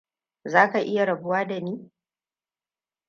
Za 0.45 0.71
ka 0.71 0.79
iya 0.81 1.05
rabuwa 1.05 1.45
da 1.47 1.59
ni? 1.59 1.91